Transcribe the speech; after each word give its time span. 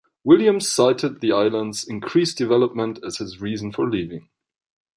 Williams 0.23 0.67
cited 0.67 1.21
the 1.21 1.31
island's 1.31 1.83
increased 1.87 2.35
development 2.35 2.97
as 3.05 3.17
his 3.17 3.39
reason 3.39 3.71
for 3.71 3.87
leaving. 3.87 4.29